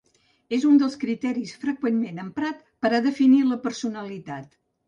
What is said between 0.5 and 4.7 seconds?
És un dels criteris freqüentment emprat per a definir la personalitat.